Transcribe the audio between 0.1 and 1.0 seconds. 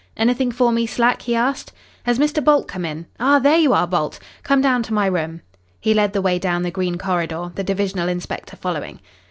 "Anything for me,